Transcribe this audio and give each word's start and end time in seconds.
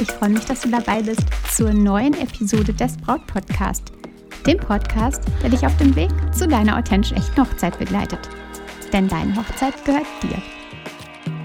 Ich 0.00 0.12
freue 0.12 0.30
mich, 0.30 0.44
dass 0.44 0.60
du 0.60 0.68
dabei 0.68 1.02
bist 1.02 1.24
zur 1.52 1.72
neuen 1.72 2.14
Episode 2.14 2.72
des 2.72 2.96
Braut 2.98 3.26
Podcast, 3.26 3.90
dem 4.46 4.56
Podcast, 4.56 5.24
der 5.42 5.50
dich 5.50 5.66
auf 5.66 5.76
dem 5.78 5.96
Weg 5.96 6.10
zu 6.32 6.46
deiner 6.46 6.78
authentisch 6.78 7.10
echten 7.10 7.42
Hochzeit 7.42 7.76
begleitet. 7.80 8.20
Denn 8.92 9.08
deine 9.08 9.34
Hochzeit 9.34 9.84
gehört 9.84 10.06
dir. 10.22 10.40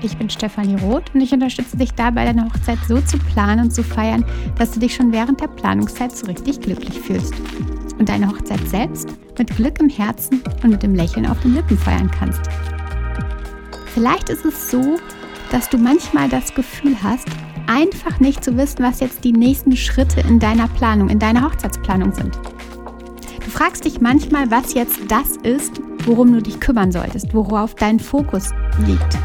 Ich 0.03 0.15
bin 0.17 0.29
Stefanie 0.29 0.75
Roth 0.75 1.15
und 1.15 1.21
ich 1.21 1.31
unterstütze 1.31 1.77
dich 1.77 1.95
dabei, 1.95 2.25
deine 2.25 2.45
Hochzeit 2.45 2.77
so 2.87 3.01
zu 3.01 3.17
planen 3.17 3.65
und 3.65 3.71
zu 3.71 3.83
feiern, 3.83 4.23
dass 4.59 4.69
du 4.69 4.79
dich 4.79 4.93
schon 4.93 5.11
während 5.11 5.41
der 5.41 5.47
Planungszeit 5.47 6.15
so 6.15 6.27
richtig 6.27 6.61
glücklich 6.61 6.99
fühlst 6.99 7.33
und 7.97 8.07
deine 8.07 8.27
Hochzeit 8.27 8.67
selbst 8.69 9.09
mit 9.35 9.55
Glück 9.55 9.79
im 9.79 9.89
Herzen 9.89 10.43
und 10.61 10.69
mit 10.69 10.83
dem 10.83 10.93
Lächeln 10.93 11.25
auf 11.25 11.39
den 11.39 11.55
Lippen 11.55 11.77
feiern 11.77 12.11
kannst. 12.11 12.41
Vielleicht 13.95 14.29
ist 14.29 14.45
es 14.45 14.69
so, 14.69 14.97
dass 15.51 15.69
du 15.69 15.79
manchmal 15.79 16.29
das 16.29 16.53
Gefühl 16.53 16.95
hast, 17.01 17.27
einfach 17.67 18.19
nicht 18.19 18.43
zu 18.43 18.57
wissen, 18.57 18.83
was 18.83 18.99
jetzt 18.99 19.23
die 19.23 19.33
nächsten 19.33 19.75
Schritte 19.75 20.21
in 20.21 20.39
deiner 20.39 20.67
Planung, 20.67 21.09
in 21.09 21.19
deiner 21.19 21.43
Hochzeitsplanung 21.43 22.13
sind. 22.13 22.35
Du 23.43 23.49
fragst 23.49 23.85
dich 23.85 24.01
manchmal, 24.01 24.49
was 24.51 24.73
jetzt 24.73 24.99
das 25.09 25.37
ist, 25.43 25.81
worum 26.05 26.33
du 26.33 26.41
dich 26.41 26.59
kümmern 26.59 26.91
solltest, 26.91 27.33
worauf 27.33 27.75
dein 27.75 27.99
Fokus 27.99 28.49
liegt. 28.85 29.17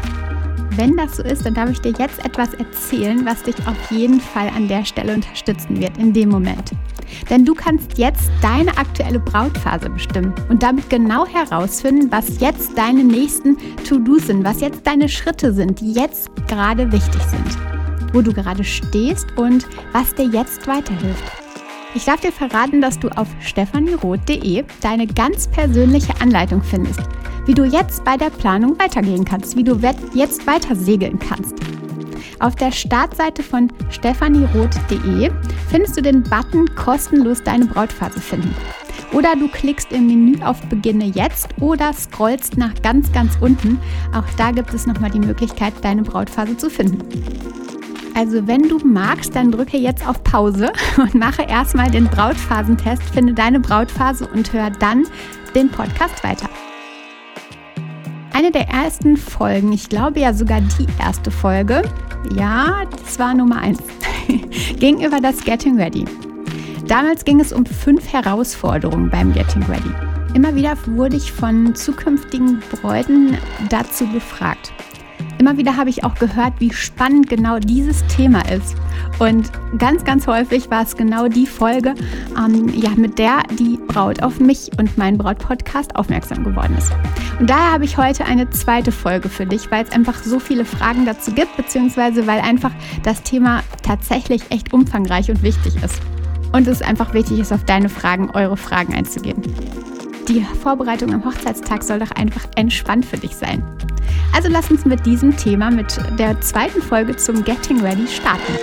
Wenn 0.75 0.95
das 0.95 1.17
so 1.17 1.23
ist, 1.23 1.45
dann 1.45 1.55
darf 1.55 1.69
ich 1.69 1.81
dir 1.81 1.93
jetzt 1.97 2.23
etwas 2.23 2.53
erzählen, 2.53 3.25
was 3.25 3.43
dich 3.43 3.55
auf 3.67 3.91
jeden 3.91 4.21
Fall 4.21 4.49
an 4.55 4.67
der 4.67 4.85
Stelle 4.85 5.13
unterstützen 5.13 5.79
wird, 5.81 5.97
in 5.97 6.13
dem 6.13 6.29
Moment. 6.29 6.71
Denn 7.29 7.43
du 7.43 7.53
kannst 7.53 7.97
jetzt 7.97 8.29
deine 8.41 8.77
aktuelle 8.77 9.19
Brautphase 9.19 9.89
bestimmen 9.89 10.33
und 10.47 10.63
damit 10.63 10.89
genau 10.89 11.25
herausfinden, 11.25 12.09
was 12.11 12.39
jetzt 12.39 12.77
deine 12.77 13.03
nächsten 13.03 13.57
To-Dos 13.87 14.27
sind, 14.27 14.45
was 14.45 14.61
jetzt 14.61 14.85
deine 14.85 15.09
Schritte 15.09 15.53
sind, 15.53 15.81
die 15.81 15.91
jetzt 15.91 16.29
gerade 16.47 16.89
wichtig 16.91 17.21
sind, 17.23 17.78
wo 18.13 18.21
du 18.21 18.33
gerade 18.33 18.63
stehst 18.63 19.27
und 19.37 19.67
was 19.91 20.13
dir 20.15 20.27
jetzt 20.27 20.67
weiterhilft. 20.67 21.23
Ich 21.95 22.05
darf 22.05 22.21
dir 22.21 22.31
verraten, 22.31 22.81
dass 22.81 22.99
du 22.99 23.09
auf 23.09 23.27
stefanieroth.de 23.39 24.63
deine 24.81 25.07
ganz 25.07 25.47
persönliche 25.47 26.13
Anleitung 26.21 26.61
findest, 26.61 27.01
wie 27.45 27.55
du 27.55 27.63
jetzt 27.63 28.03
bei 28.05 28.15
der 28.15 28.29
Planung 28.29 28.77
weitergehen 28.79 29.25
kannst, 29.25 29.55
wie 29.55 29.63
du 29.63 29.79
jetzt 30.13 30.45
weiter 30.45 30.75
segeln 30.75 31.17
kannst. 31.17 31.55
Auf 32.39 32.55
der 32.55 32.71
Startseite 32.71 33.43
von 33.43 33.71
stefanieroth.de 33.89 35.31
findest 35.69 35.97
du 35.97 36.01
den 36.01 36.23
Button 36.23 36.73
kostenlos 36.75 37.43
deine 37.43 37.65
Brautphase 37.65 38.21
finden. 38.21 38.55
Oder 39.11 39.35
du 39.35 39.47
klickst 39.47 39.91
im 39.91 40.07
Menü 40.07 40.43
auf 40.43 40.61
Beginne 40.67 41.05
jetzt 41.05 41.49
oder 41.59 41.91
scrollst 41.93 42.57
nach 42.57 42.73
ganz, 42.83 43.11
ganz 43.11 43.37
unten. 43.41 43.79
Auch 44.13 44.25
da 44.37 44.51
gibt 44.51 44.73
es 44.73 44.85
nochmal 44.85 45.09
die 45.09 45.19
Möglichkeit, 45.19 45.73
deine 45.81 46.03
Brautphase 46.03 46.55
zu 46.55 46.69
finden. 46.69 46.99
Also 48.15 48.47
wenn 48.47 48.63
du 48.63 48.79
magst, 48.79 49.35
dann 49.35 49.51
drücke 49.51 49.77
jetzt 49.77 50.07
auf 50.07 50.23
Pause 50.23 50.71
und 50.97 51.15
mache 51.15 51.43
erstmal 51.43 51.89
den 51.89 52.05
Brautphasentest, 52.05 53.03
finde 53.13 53.33
deine 53.33 53.59
Brautphase 53.59 54.27
und 54.27 54.51
hör 54.53 54.69
dann 54.69 55.05
den 55.55 55.69
Podcast 55.69 56.23
weiter. 56.23 56.49
Eine 58.33 58.51
der 58.51 58.69
ersten 58.69 59.17
Folgen, 59.17 59.73
ich 59.73 59.89
glaube 59.89 60.19
ja 60.19 60.33
sogar 60.33 60.61
die 60.61 60.87
erste 60.99 61.31
Folge, 61.31 61.81
ja, 62.35 62.83
das 63.03 63.19
war 63.19 63.33
Nummer 63.33 63.57
eins. 63.57 63.79
ging 64.79 65.03
über 65.03 65.19
das 65.19 65.43
Getting 65.43 65.77
Ready. 65.77 66.05
Damals 66.87 67.23
ging 67.25 67.39
es 67.39 67.53
um 67.53 67.65
fünf 67.65 68.11
Herausforderungen 68.11 69.09
beim 69.09 69.33
Getting 69.33 69.63
Ready. 69.63 69.91
Immer 70.33 70.55
wieder 70.55 70.75
wurde 70.85 71.17
ich 71.17 71.31
von 71.31 71.73
zukünftigen 71.75 72.61
Bräuten 72.71 73.37
dazu 73.69 74.05
befragt. 74.07 74.71
Immer 75.39 75.55
wieder 75.55 75.77
habe 75.77 75.89
ich 75.89 76.03
auch 76.03 76.15
gehört, 76.15 76.53
wie 76.59 76.73
spannend 76.73 77.29
genau 77.29 77.59
dieses 77.59 78.05
Thema 78.07 78.41
ist. 78.49 78.75
Und 79.19 79.49
ganz, 79.77 80.03
ganz 80.03 80.27
häufig 80.27 80.69
war 80.69 80.83
es 80.83 80.97
genau 80.97 81.29
die 81.29 81.45
Folge, 81.45 81.95
ähm, 82.37 82.67
ja, 82.75 82.89
mit 82.97 83.17
der 83.17 83.43
die 83.57 83.79
Braut 83.87 84.21
auf 84.21 84.41
mich 84.41 84.69
und 84.77 84.97
meinen 84.97 85.17
Braut-Podcast 85.17 85.95
aufmerksam 85.95 86.43
geworden 86.43 86.75
ist. 86.77 86.91
Und 87.39 87.49
daher 87.49 87.71
habe 87.71 87.85
ich 87.85 87.97
heute 87.97 88.25
eine 88.25 88.49
zweite 88.49 88.91
Folge 88.91 89.29
für 89.29 89.45
dich, 89.45 89.71
weil 89.71 89.85
es 89.85 89.93
einfach 89.93 90.21
so 90.21 90.39
viele 90.39 90.65
Fragen 90.65 91.05
dazu 91.05 91.31
gibt, 91.31 91.55
beziehungsweise 91.55 92.27
weil 92.27 92.41
einfach 92.41 92.71
das 93.03 93.23
Thema 93.23 93.63
tatsächlich 93.81 94.41
echt 94.49 94.73
umfangreich 94.73 95.29
und 95.29 95.41
wichtig 95.41 95.81
ist. 95.81 96.01
Und 96.51 96.67
es 96.67 96.81
einfach 96.81 97.13
wichtig 97.13 97.39
ist, 97.39 97.53
auf 97.53 97.63
deine 97.63 97.87
Fragen, 97.87 98.29
eure 98.31 98.57
Fragen 98.57 98.93
einzugehen. 98.93 99.41
Die 100.27 100.41
Vorbereitung 100.61 101.13
am 101.13 101.23
Hochzeitstag 101.23 101.81
soll 101.81 101.99
doch 101.99 102.11
einfach 102.11 102.45
entspannt 102.55 103.05
für 103.05 103.17
dich 103.17 103.35
sein. 103.35 103.63
Also 104.33 104.49
lass 104.49 104.71
uns 104.71 104.85
mit 104.85 105.05
diesem 105.05 105.35
Thema, 105.35 105.71
mit 105.71 105.99
der 106.17 106.39
zweiten 106.41 106.81
Folge 106.81 107.15
zum 107.15 107.43
Getting 107.43 107.81
Ready 107.81 108.07
starten. 108.07 108.53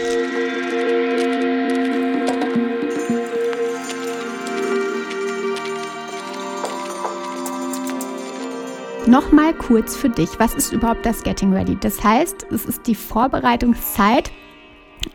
Nochmal 9.06 9.54
kurz 9.54 9.96
für 9.96 10.08
dich, 10.08 10.30
was 10.38 10.54
ist 10.54 10.72
überhaupt 10.72 11.06
das 11.06 11.22
Getting 11.22 11.52
Ready? 11.52 11.76
Das 11.80 12.02
heißt, 12.02 12.46
es 12.50 12.64
ist 12.64 12.86
die 12.88 12.96
Vorbereitungszeit 12.96 14.32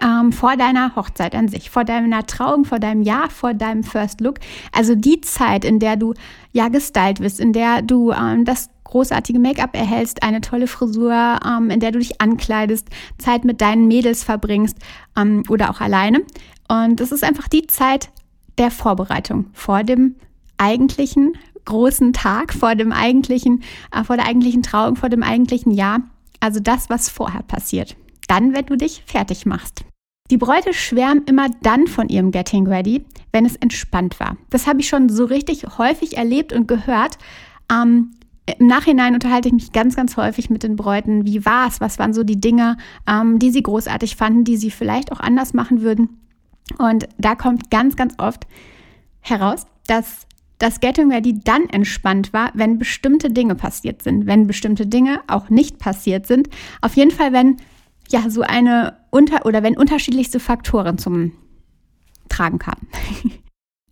ähm, 0.01 0.31
vor 0.31 0.55
deiner 0.55 0.95
Hochzeit 0.95 1.35
an 1.35 1.47
sich, 1.47 1.69
vor 1.69 1.83
deiner 1.83 2.25
Trauung, 2.25 2.65
vor 2.65 2.79
deinem 2.79 3.01
Jahr, 3.01 3.29
vor 3.29 3.53
deinem 3.53 3.83
First 3.83 4.21
Look. 4.21 4.35
Also 4.71 4.95
die 4.95 5.19
Zeit, 5.21 5.65
in 5.65 5.79
der 5.79 5.97
du 5.97 6.13
ja 6.53 6.69
gestylt 6.69 7.19
wirst, 7.19 7.39
in 7.39 7.51
der 7.51 7.81
du 7.81 8.11
ähm, 8.11 8.45
das 8.45 8.69
großartige 8.91 9.39
Make-up 9.39 9.75
erhältst, 9.75 10.23
eine 10.23 10.41
tolle 10.41 10.67
Frisur, 10.67 11.39
ähm, 11.45 11.69
in 11.69 11.79
der 11.79 11.91
du 11.91 11.99
dich 11.99 12.21
ankleidest, 12.21 12.87
Zeit 13.17 13.43
mit 13.43 13.61
deinen 13.61 13.87
Mädels 13.87 14.23
verbringst 14.23 14.77
ähm, 15.17 15.43
oder 15.49 15.71
auch 15.71 15.81
alleine. 15.81 16.21
Und 16.67 16.99
das 16.99 17.11
ist 17.11 17.23
einfach 17.23 17.47
die 17.47 17.67
Zeit 17.67 18.09
der 18.57 18.69
Vorbereitung 18.71 19.47
vor 19.53 19.83
dem 19.83 20.15
eigentlichen 20.57 21.33
großen 21.65 22.13
Tag, 22.13 22.53
vor 22.53 22.75
dem 22.75 22.91
eigentlichen, 22.91 23.63
äh, 23.91 24.03
vor 24.03 24.17
der 24.17 24.27
eigentlichen 24.27 24.63
Trauung, 24.63 24.95
vor 24.95 25.09
dem 25.09 25.23
eigentlichen 25.23 25.71
Jahr. 25.71 26.01
Also 26.39 26.59
das, 26.59 26.89
was 26.89 27.09
vorher 27.09 27.43
passiert 27.43 27.95
dann, 28.31 28.55
wenn 28.55 28.65
du 28.65 28.77
dich 28.77 29.03
fertig 29.05 29.45
machst. 29.45 29.83
Die 30.29 30.37
Bräute 30.37 30.73
schwärmen 30.73 31.25
immer 31.25 31.49
dann 31.61 31.87
von 31.87 32.07
ihrem 32.07 32.31
Getting 32.31 32.65
Ready, 32.65 33.03
wenn 33.33 33.45
es 33.45 33.57
entspannt 33.57 34.21
war. 34.21 34.37
Das 34.49 34.67
habe 34.67 34.79
ich 34.79 34.87
schon 34.87 35.09
so 35.09 35.25
richtig 35.25 35.65
häufig 35.77 36.15
erlebt 36.15 36.53
und 36.53 36.65
gehört. 36.65 37.17
Ähm, 37.69 38.11
Im 38.59 38.67
Nachhinein 38.67 39.13
unterhalte 39.13 39.49
ich 39.49 39.53
mich 39.53 39.71
ganz, 39.71 39.95
ganz 39.95 40.17
häufig 40.17 40.49
mit 40.49 40.63
den 40.63 40.75
Bräuten. 40.75 41.25
Wie 41.25 41.45
war 41.45 41.67
es? 41.67 41.81
Was 41.81 41.99
waren 41.99 42.13
so 42.13 42.23
die 42.23 42.39
Dinge, 42.39 42.77
ähm, 43.07 43.39
die 43.39 43.51
sie 43.51 43.63
großartig 43.63 44.15
fanden, 44.15 44.43
die 44.43 44.57
sie 44.57 44.71
vielleicht 44.71 45.11
auch 45.11 45.19
anders 45.19 45.53
machen 45.53 45.81
würden? 45.81 46.21
Und 46.77 47.07
da 47.17 47.35
kommt 47.35 47.69
ganz, 47.69 47.95
ganz 47.95 48.15
oft 48.17 48.47
heraus, 49.19 49.65
dass 49.87 50.25
das 50.57 50.79
Getting 50.79 51.11
Ready 51.11 51.39
dann 51.43 51.67
entspannt 51.69 52.33
war, 52.33 52.51
wenn 52.53 52.77
bestimmte 52.77 53.31
Dinge 53.31 53.55
passiert 53.55 54.03
sind, 54.03 54.27
wenn 54.27 54.45
bestimmte 54.47 54.85
Dinge 54.85 55.21
auch 55.27 55.49
nicht 55.49 55.79
passiert 55.79 56.27
sind. 56.27 56.49
Auf 56.81 56.95
jeden 56.95 57.11
Fall, 57.11 57.33
wenn 57.33 57.57
ja 58.09 58.29
so 58.29 58.41
eine 58.41 58.97
unter 59.09 59.45
oder 59.45 59.63
wenn 59.63 59.77
unterschiedlichste 59.77 60.39
Faktoren 60.39 60.97
zum 60.97 61.31
Tragen 62.29 62.59
kamen. 62.59 62.87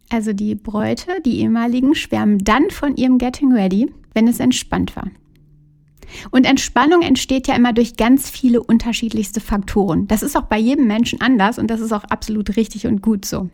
Also 0.09 0.33
die 0.33 0.55
Bräute, 0.55 1.21
die 1.23 1.39
ehemaligen, 1.39 1.93
schwärmen 1.93 2.39
dann 2.39 2.69
von 2.71 2.95
ihrem 2.95 3.19
Getting 3.19 3.53
Ready, 3.53 3.91
wenn 4.13 4.27
es 4.27 4.39
entspannt 4.39 4.95
war. 4.95 5.09
Und 6.31 6.45
Entspannung 6.45 7.01
entsteht 7.03 7.47
ja 7.47 7.55
immer 7.55 7.73
durch 7.73 7.95
ganz 7.95 8.29
viele 8.29 8.63
unterschiedlichste 8.63 9.39
Faktoren. 9.41 10.07
Das 10.07 10.23
ist 10.23 10.35
auch 10.35 10.45
bei 10.45 10.57
jedem 10.57 10.87
Menschen 10.87 11.21
anders 11.21 11.59
und 11.59 11.67
das 11.67 11.81
ist 11.81 11.91
auch 11.91 12.03
absolut 12.05 12.55
richtig 12.57 12.87
und 12.87 13.01
gut 13.01 13.25
so. 13.25 13.49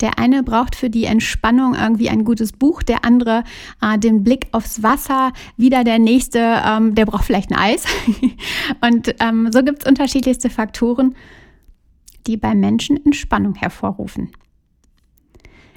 Der 0.00 0.18
eine 0.18 0.42
braucht 0.42 0.76
für 0.76 0.88
die 0.88 1.04
Entspannung 1.04 1.74
irgendwie 1.74 2.08
ein 2.08 2.24
gutes 2.24 2.52
Buch, 2.52 2.82
der 2.82 3.04
andere 3.04 3.44
äh, 3.82 3.98
den 3.98 4.24
Blick 4.24 4.48
aufs 4.52 4.82
Wasser, 4.82 5.32
wieder 5.58 5.84
der 5.84 5.98
nächste, 5.98 6.38
ähm, 6.66 6.94
der 6.94 7.04
braucht 7.04 7.24
vielleicht 7.24 7.50
ein 7.50 7.58
Eis. 7.58 7.84
Und 8.80 9.14
ähm, 9.20 9.52
so 9.52 9.62
gibt 9.62 9.82
es 9.82 9.88
unterschiedlichste 9.88 10.48
Faktoren, 10.48 11.14
die 12.26 12.38
bei 12.38 12.54
Menschen 12.54 13.04
Entspannung 13.04 13.54
hervorrufen. 13.54 14.30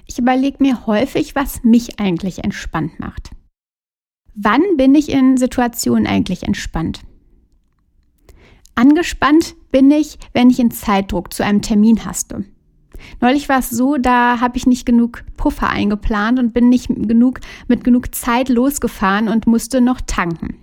Ich 0.06 0.20
überlege 0.20 0.58
mir 0.60 0.86
häufig, 0.86 1.36
was 1.36 1.64
mich 1.64 2.00
eigentlich 2.00 2.44
entspannt 2.44 3.00
macht. 3.00 3.32
Wann 4.36 4.62
bin 4.78 4.96
ich 4.96 5.10
in 5.10 5.38
Situationen 5.38 6.08
eigentlich 6.08 6.44
entspannt? 6.44 7.02
Angespannt 8.76 9.56
bin 9.72 9.92
ich, 9.92 10.18
wenn 10.34 10.50
ich 10.50 10.60
in 10.60 10.72
Zeitdruck 10.72 11.34
zu 11.34 11.44
einem 11.44 11.62
Termin 11.62 12.06
haste. 12.06 12.44
Neulich 13.22 13.50
war 13.50 13.60
es 13.60 13.70
so, 13.70 13.98
da 13.98 14.40
habe 14.40 14.58
ich 14.58 14.66
nicht 14.66 14.86
genug 14.86 15.24
Puffer 15.38 15.70
eingeplant 15.70 16.40
und 16.40 16.54
bin 16.54 16.70
nicht 16.70 16.88
genug 16.88 17.42
mit 17.68 17.84
genug 17.84 18.16
Zeit 18.16 18.50
losgefahren 18.50 19.28
und 19.28 19.46
musste 19.46 19.82
noch 19.82 20.02
tanken. 20.02 20.58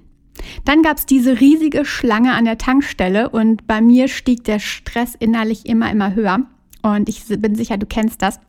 Dann 0.64 0.82
gab 0.82 0.96
es 0.96 1.06
diese 1.06 1.40
riesige 1.40 1.84
Schlange 1.84 2.32
an 2.32 2.46
der 2.46 2.58
Tankstelle 2.58 3.28
und 3.28 3.66
bei 3.66 3.80
mir 3.80 4.08
stieg 4.08 4.44
der 4.44 4.58
Stress 4.58 5.14
innerlich 5.14 5.66
immer, 5.66 5.90
immer 5.90 6.14
höher. 6.14 6.46
Und 6.82 7.08
ich 7.08 7.24
bin 7.26 7.54
sicher, 7.54 7.76
du 7.76 7.86
kennst 7.86 8.22
das 8.22 8.40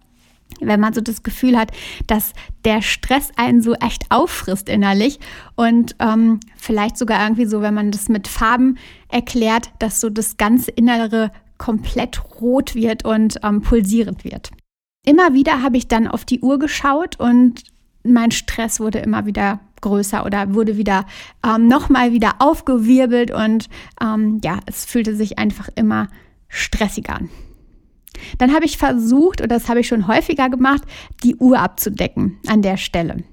wenn 0.59 0.80
man 0.80 0.94
so 0.94 1.01
das 1.01 1.24
Gefühl 1.24 1.57
hat, 1.57 1.71
dass 2.07 2.33
der 2.65 2.81
Stress 2.81 3.31
einen 3.36 3.62
so 3.62 3.74
echt 3.74 4.06
auffrisst 4.09 4.69
innerlich 4.69 5.19
und 5.56 5.95
ähm, 6.00 6.39
vielleicht 6.57 6.98
sogar 6.98 7.24
irgendwie 7.24 7.45
so, 7.45 7.62
wenn 7.62 7.74
man 7.74 7.92
das 7.92 8.09
mit 8.09 8.27
Farben 8.27 8.77
erklärt, 9.09 9.71
dass 9.80 10.00
so 10.00 10.09
das 10.09 10.38
ganze 10.38 10.71
innere 10.71 11.31
komplett 11.57 12.21
rot 12.42 12.75
wird 12.75 13.06
und 13.06 13.39
ähm, 13.44 13.62
pulsierend 13.62 14.24
wird. 14.24 14.51
Immer 15.06 15.33
wieder 15.33 15.62
habe 15.62 15.77
ich 15.77 15.88
dann 15.88 16.07
auf 16.07 16.25
die 16.25 16.42
Uhr 16.42 16.59
geschaut 16.59 17.19
und 17.19 17.63
mein 18.04 18.31
Stress 18.31 18.80
wurde 18.80 19.00
immer 19.00 19.25
wieder 19.25 19.59
größer 19.81 20.25
oder 20.25 20.54
wurde 20.54 20.77
wieder 20.77 21.06
ähm, 21.45 21.68
nochmal 21.68 22.13
wieder 22.13 22.36
aufgewirbelt 22.39 23.31
und 23.31 23.68
ähm, 24.01 24.39
ja, 24.44 24.59
es 24.65 24.86
fühlte 24.86 25.15
sich 25.15 25.39
einfach 25.39 25.69
immer 25.75 26.07
stressiger 26.47 27.15
an. 27.15 27.30
Dann 28.38 28.54
habe 28.54 28.66
ich 28.66 28.78
versucht, 28.78 29.42
oder 29.42 29.48
das 29.48 29.69
habe 29.69 29.80
ich 29.81 29.88
schon 29.88 30.08
häufiger 30.08 30.50
gemacht, 30.50 30.84
die 31.24 31.36
Uhr 31.36 31.60
abzudecken 31.60 32.40
an 32.48 32.62
der 32.62 32.78
Stelle. 32.78 33.24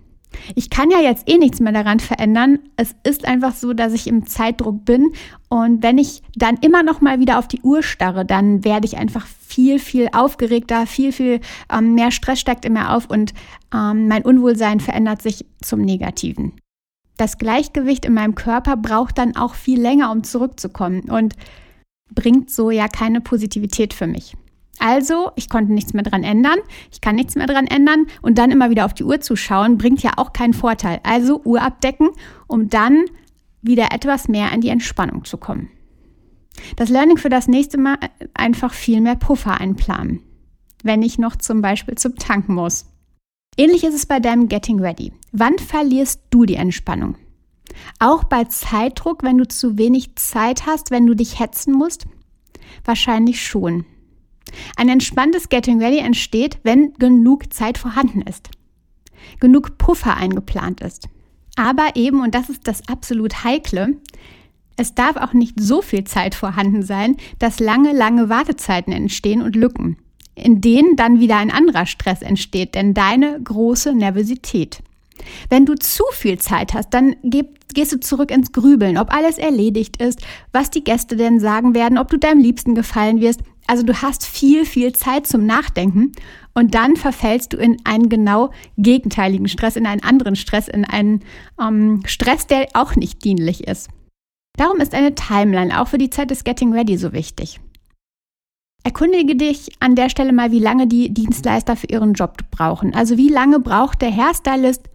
Ich 0.55 0.71
kann 0.71 0.91
ja 0.91 1.01
jetzt 1.01 1.29
eh 1.29 1.39
nichts 1.39 1.61
mehr 1.61 1.73
daran 1.73 2.01
verändern. 2.01 2.59
Es 2.77 2.95
ist 3.03 3.27
einfach 3.27 3.55
so, 3.55 3.73
dass 3.73 3.93
ich 3.93 4.07
im 4.07 4.27
Zeitdruck 4.27 4.85
bin 4.85 5.13
und 5.49 5.83
wenn 5.83 5.99
ich 5.99 6.23
dann 6.37 6.57
immer 6.61 6.83
noch 6.83 7.01
mal 7.01 7.21
wieder 7.21 7.39
auf 7.39 7.49
die 7.49 7.63
Uhr 7.63 7.83
starre, 7.83 8.25
dann 8.25 8.65
werde 8.65 8.87
ich 8.87 8.99
einfach 8.99 9.27
viel, 9.27 9.79
viel 9.79 10.09
aufgeregter, 10.13 10.87
viel, 10.87 11.13
viel 11.13 11.41
ähm, 11.73 11.95
mehr 11.95 12.11
Stress 12.11 12.41
steigt 12.41 12.65
in 12.65 12.75
mir 12.75 12.95
auf 12.95 13.11
und 13.11 13.33
ähm, 13.75 14.09
mein 14.09 14.23
Unwohlsein 14.23 14.81
verändert 14.81 15.23
sich 15.23 15.47
zum 15.63 15.81
Negativen. 15.81 16.53
Das 17.17 17.39
Gleichgewicht 17.39 18.05
in 18.05 18.15
meinem 18.15 18.35
Körper 18.35 18.77
braucht 18.77 19.19
dann 19.19 19.37
auch 19.37 19.55
viel 19.55 19.81
länger, 19.81 20.13
um 20.13 20.23
zurückzukommen 20.23 21.11
und 21.11 21.35
bringt 22.15 22.51
so 22.51 22.71
ja 22.71 22.89
keine 22.89 23.21
Positivität 23.21 23.93
für 23.93 24.07
mich. 24.07 24.37
Also, 24.79 25.31
ich 25.37 25.49
konnte 25.49 25.73
nichts 25.73 25.93
mehr 25.93 26.03
dran 26.03 26.23
ändern, 26.23 26.59
ich 26.93 27.01
kann 27.01 27.17
nichts 27.17 27.35
mehr 27.35 27.47
dran 27.47 27.67
ändern 27.67 28.07
und 28.23 28.39
dann 28.39 28.51
immer 28.51 28.71
wieder 28.71 28.85
auf 28.85 28.95
die 28.95 29.05
Uhr 29.05 29.21
zu 29.21 29.37
schauen, 29.37 29.79
bringt 29.79 30.03
ja 30.03 30.13
auch 30.17 30.33
keinen 30.33 30.55
Vorteil. 30.55 31.01
Also 31.03 31.41
Uhr 31.45 31.63
abdecken, 31.63 32.11
um 32.47 32.69
dann 32.69 33.05
wieder 33.63 33.93
etwas 33.93 34.29
mehr 34.29 34.53
in 34.53 34.61
die 34.61 34.69
Entspannung 34.69 35.25
zu 35.25 35.37
kommen. 35.37 35.69
Das 36.77 36.89
Learning 36.89 37.19
für 37.19 37.29
das 37.29 37.49
nächste 37.49 37.79
Mal 37.79 37.99
einfach 38.35 38.73
viel 38.73 39.01
mehr 39.01 39.17
Puffer 39.17 39.61
einplanen, 39.61 40.23
wenn 40.83 41.03
ich 41.03 41.19
noch 41.19 41.37
zum 41.37 41.61
Beispiel 41.61 41.97
zum 41.97 42.17
Tanken 42.17 42.55
muss. 42.55 42.87
Ähnlich 43.57 43.85
ist 43.85 43.95
es 43.95 44.07
bei 44.07 44.21
deinem 44.21 44.49
Getting 44.49 44.81
Ready. 44.81 45.13
Wann 45.33 45.59
verlierst 45.59 46.23
du 46.31 46.45
die 46.45 46.55
Entspannung? 46.55 47.17
Auch 47.99 48.25
bei 48.25 48.45
Zeitdruck, 48.45 49.23
wenn 49.23 49.39
du 49.39 49.47
zu 49.47 49.79
wenig 49.79 50.17
Zeit 50.17 50.67
hast, 50.67 50.91
wenn 50.91 51.07
du 51.07 51.15
dich 51.15 51.41
hetzen 51.41 51.75
musst? 51.75 52.07
Wahrscheinlich 52.85 53.45
schon. 53.45 53.85
Ein 54.77 54.89
entspanntes 54.89 55.49
Getting 55.49 55.83
Ready 55.83 55.99
entsteht, 55.99 56.59
wenn 56.63 56.95
genug 56.95 57.53
Zeit 57.53 57.79
vorhanden 57.79 58.23
ist, 58.23 58.49
genug 59.41 59.79
Puffer 59.79 60.17
eingeplant 60.17 60.81
ist. 60.81 61.09
Aber 61.57 61.97
eben, 61.97 62.23
und 62.23 62.35
das 62.35 62.51
ist 62.51 62.69
das 62.69 62.89
absolut 62.89 63.45
Heikle, 63.45 63.97
es 64.77 64.95
darf 64.95 65.17
auch 65.17 65.33
nicht 65.33 65.59
so 65.59 65.83
viel 65.83 66.05
Zeit 66.05 66.37
vorhanden 66.37 66.83
sein, 66.83 67.17
dass 67.41 67.59
lange, 67.59 67.93
lange 67.93 68.29
Wartezeiten 68.29 68.93
entstehen 68.93 69.43
und 69.43 69.57
Lücken, 69.57 69.97
in 70.37 70.61
denen 70.61 70.95
dann 70.95 71.19
wieder 71.19 71.37
ein 71.37 71.51
anderer 71.51 71.85
Stress 71.85 72.23
entsteht, 72.23 72.77
denn 72.77 72.95
deine 72.95 73.41
große 73.43 73.93
Nervosität. 73.93 74.81
Wenn 75.51 75.67
du 75.67 75.75
zu 75.75 76.05
viel 76.13 76.39
Zeit 76.39 76.75
hast, 76.75 76.91
dann 76.91 77.17
gehst 77.25 77.93
du 77.93 77.99
zurück 77.99 78.31
ins 78.31 78.53
Grübeln, 78.53 78.99
ob 78.99 79.13
alles 79.13 79.37
erledigt 79.37 80.01
ist, 80.01 80.21
was 80.53 80.71
die 80.71 80.85
Gäste 80.85 81.17
denn 81.17 81.41
sagen 81.41 81.75
werden, 81.75 81.99
ob 81.99 82.09
du 82.09 82.17
deinem 82.17 82.41
Liebsten 82.41 82.77
gefallen 82.77 83.21
wirst. 83.21 83.41
Also 83.69 83.83
du 83.83 84.01
hast 84.01 84.25
viel, 84.25 84.65
viel 84.65 84.95
Zeit 84.95 85.27
zum 85.27 85.45
Nachdenken 85.45 86.13
und 86.55 86.75
dann 86.75 86.97
verfällst 86.97 87.53
du 87.53 87.59
in 87.59 87.77
einen 87.85 88.09
genau 88.09 88.51
gegenteiligen 88.79 89.47
Stress, 89.47 89.77
in 89.77 89.87
einen 89.87 90.03
anderen 90.03 90.37
Stress, 90.37 90.69
in 90.69 90.87
einen 90.87 91.21
ähm, 91.61 92.03
Stress, 92.07 92.47
der 92.47 92.69
auch 92.73 92.97
nicht 92.97 93.23
dienlich 93.25 93.69
ist. 93.69 93.91
Darum 94.57 94.81
ist 94.81 94.95
eine 94.95 95.15
Timeline 95.15 95.81
auch 95.81 95.89
für 95.89 95.99
die 95.99 96.09
Zeit 96.09 96.31
des 96.31 96.45
Getting 96.45 96.73
Ready 96.73 96.97
so 96.97 97.13
wichtig. 97.13 97.61
Erkundige 98.85 99.37
dich 99.37 99.71
an 99.81 99.95
der 99.97 100.09
Stelle 100.09 100.33
mal, 100.33 100.51
wie 100.51 100.61
lange 100.61 100.87
die 100.87 101.13
Dienstleister 101.13 101.77
für 101.77 101.89
ihren 101.89 102.15
Job 102.15 102.39
brauchen. 102.51 102.95
Also 102.95 103.19
wie 103.19 103.29
lange 103.29 103.61
braucht 103.61 104.01
der 104.01 104.17
Hairstylist, 104.17 104.89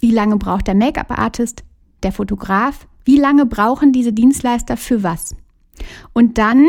wie 0.00 0.10
lange 0.10 0.38
braucht 0.38 0.68
der 0.68 0.74
Make-up-Artist, 0.74 1.64
der 2.02 2.12
Fotograf, 2.12 2.86
wie 3.04 3.18
lange 3.18 3.44
brauchen 3.44 3.92
diese 3.92 4.14
Dienstleister 4.14 4.78
für 4.78 5.02
was. 5.02 5.36
Und 6.14 6.38
dann 6.38 6.66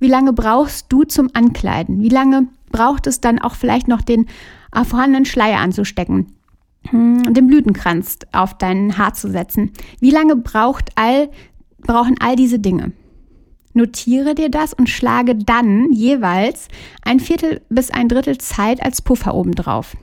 wie 0.00 0.08
lange 0.08 0.32
brauchst 0.32 0.86
du 0.88 1.04
zum 1.04 1.30
Ankleiden? 1.34 2.00
Wie 2.00 2.08
lange 2.08 2.48
braucht 2.72 3.06
es 3.06 3.20
dann 3.20 3.38
auch 3.38 3.54
vielleicht 3.54 3.88
noch 3.88 4.02
den 4.02 4.26
äh, 4.74 4.84
vorhandenen 4.84 5.24
Schleier 5.24 5.60
anzustecken? 5.60 6.32
Hm, 6.88 7.34
den 7.34 7.46
Blütenkranz 7.46 8.18
auf 8.32 8.56
dein 8.56 8.96
Haar 8.96 9.14
zu 9.14 9.30
setzen. 9.30 9.72
Wie 10.00 10.10
lange 10.10 10.36
braucht 10.36 10.90
all, 10.96 11.30
brauchen 11.78 12.16
all 12.18 12.36
diese 12.36 12.58
Dinge? 12.58 12.92
Notiere 13.72 14.34
dir 14.34 14.50
das 14.50 14.74
und 14.74 14.88
schlage 14.88 15.36
dann 15.36 15.92
jeweils 15.92 16.68
ein 17.02 17.20
Viertel 17.20 17.60
bis 17.68 17.90
ein 17.90 18.08
Drittel 18.08 18.38
Zeit 18.38 18.82
als 18.82 19.02
Puffer 19.02 19.34
obendrauf. 19.34 19.96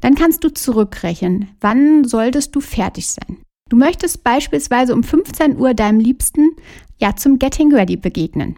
Dann 0.00 0.14
kannst 0.14 0.44
du 0.44 0.50
zurückrechnen, 0.50 1.48
wann 1.60 2.04
solltest 2.04 2.54
du 2.54 2.60
fertig 2.60 3.08
sein. 3.08 3.38
Du 3.68 3.76
möchtest 3.76 4.22
beispielsweise 4.22 4.94
um 4.94 5.02
15 5.02 5.58
Uhr 5.58 5.74
deinem 5.74 6.00
Liebsten 6.00 6.50
ja 6.98 7.16
zum 7.16 7.38
Getting 7.38 7.72
Ready 7.72 7.96
begegnen. 7.96 8.56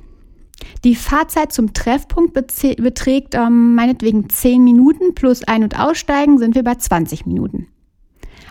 Die 0.85 0.95
Fahrzeit 0.95 1.53
zum 1.53 1.73
Treffpunkt 1.73 2.35
beträgt 2.35 3.35
ähm, 3.35 3.75
meinetwegen 3.75 4.29
10 4.29 4.63
Minuten 4.63 5.15
plus 5.15 5.45
Ein- 5.45 5.63
und 5.63 5.79
Aussteigen 5.79 6.39
sind 6.39 6.55
wir 6.55 6.65
bei 6.65 6.75
20 6.75 7.27
Minuten. 7.27 7.69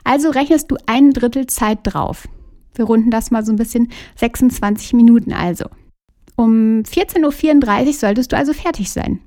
Also 0.03 0.29
rechnest 0.29 0.71
du 0.71 0.77
ein 0.85 1.11
Drittel 1.11 1.47
Zeit 1.47 1.79
drauf. 1.83 2.27
Wir 2.73 2.85
runden 2.85 3.11
das 3.11 3.31
mal 3.31 3.45
so 3.45 3.51
ein 3.51 3.57
bisschen 3.57 3.91
26 4.15 4.93
Minuten 4.93 5.33
also. 5.33 5.65
Um 6.35 6.83
14.34 6.83 7.87
Uhr 7.87 7.93
solltest 7.93 8.31
du 8.31 8.37
also 8.37 8.53
fertig 8.53 8.91
sein. 8.91 9.19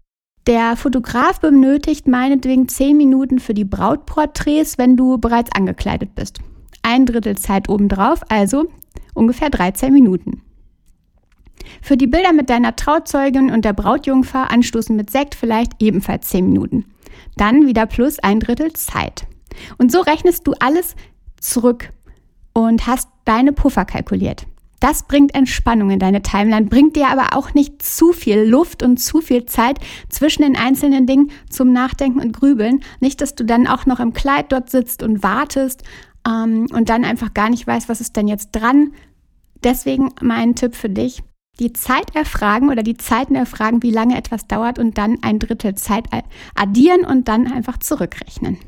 Der 0.47 0.76
Fotograf 0.76 1.41
benötigt 1.41 2.09
meinetwegen 2.09 2.67
10 2.69 2.97
Minuten 2.97 3.38
für 3.38 3.55
die 3.55 3.64
Brautporträts, 3.64 4.79
wenn 4.79 4.97
du 4.97 5.19
bereits 5.19 5.53
angekleidet 5.55 6.14
bist. 6.14 6.40
Ein 6.83 7.07
Drittel 7.07 7.37
Zeit 7.37 7.69
obendrauf, 7.69 8.23
also 8.28 8.69
ungefähr 9.14 9.50
13 9.50 9.92
Minuten. 9.92 10.42
Für 11.81 11.97
die 11.97 12.07
Bilder 12.07 12.33
mit 12.33 12.50
deiner 12.50 12.76
Trauzeugin 12.76 13.50
und 13.50 13.64
der 13.64 13.73
Brautjungfer 13.73 14.50
anstoßen 14.50 14.95
mit 14.95 15.11
Sekt 15.11 15.35
vielleicht 15.35 15.73
ebenfalls 15.81 16.28
10 16.28 16.47
Minuten. 16.47 16.87
Dann 17.37 17.66
wieder 17.66 17.87
plus 17.87 18.19
ein 18.19 18.40
Drittel 18.40 18.73
Zeit. 18.73 19.26
Und 19.78 19.92
so 19.92 20.00
rechnest 20.00 20.47
du 20.47 20.54
alles 20.59 20.97
zurück 21.40 21.92
und 22.52 22.87
hast 22.87 23.09
deine 23.25 23.52
Puffer 23.52 23.85
kalkuliert. 23.85 24.47
Das 24.83 25.04
bringt 25.04 25.33
Entspannung 25.37 25.90
in 25.90 26.00
deine 26.00 26.23
Timeline, 26.23 26.66
bringt 26.66 26.97
dir 26.97 27.09
aber 27.09 27.37
auch 27.37 27.54
nicht 27.54 27.83
zu 27.83 28.12
viel 28.12 28.40
Luft 28.40 28.83
und 28.83 28.97
zu 28.97 29.21
viel 29.21 29.47
Zeit 29.47 29.78
zwischen 30.09 30.42
den 30.42 30.57
einzelnen 30.57 31.07
Dingen 31.07 31.31
zum 31.49 31.73
Nachdenken 31.73 32.21
und 32.21 32.33
Grübeln. 32.33 32.81
Nicht, 32.99 33.21
dass 33.21 33.37
du 33.37 33.45
dann 33.45 33.69
auch 33.69 33.87
noch 33.87 34.00
im 34.00 34.12
Kleid 34.12 34.50
dort 34.50 34.71
sitzt 34.71 35.04
und 35.04 35.23
wartest 35.23 35.85
ähm, 36.26 36.66
und 36.73 36.88
dann 36.88 37.04
einfach 37.04 37.33
gar 37.33 37.49
nicht 37.49 37.64
weißt, 37.64 37.88
was 37.88 38.00
ist 38.00 38.16
denn 38.16 38.26
jetzt 38.26 38.50
dran. 38.50 38.92
Deswegen 39.62 40.09
mein 40.21 40.57
Tipp 40.57 40.75
für 40.75 40.90
dich, 40.90 41.23
die 41.61 41.73
Zeit 41.73 42.14
erfragen 42.14 42.71
oder 42.71 42.82
die 42.82 42.97
Zeiten 42.97 43.35
erfragen, 43.35 43.82
wie 43.82 43.90
lange 43.90 44.16
etwas 44.16 44.47
dauert 44.47 44.78
und 44.78 44.99
dann 44.99 45.18
ein 45.23 45.38
Drittel 45.38 45.75
Zeit 45.75 46.06
addieren 46.54 47.04
und 47.04 47.28
dann 47.28 47.50
einfach 47.50 47.78
zurückrechnen. 47.78 48.59